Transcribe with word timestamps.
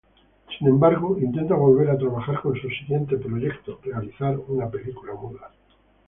Sin 0.57 0.67
embargo, 0.67 1.15
intenta 1.19 1.53
volver 1.53 1.91
a 1.91 1.97
trabajar 1.99 2.41
con 2.41 2.55
su 2.55 2.67
siguiente 2.69 3.17
proyecto, 3.17 3.79
realizar 3.83 4.35
una 4.47 4.67
película 4.67 5.13
muda. 5.13 5.51